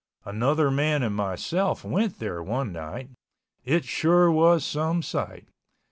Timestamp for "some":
4.65-5.03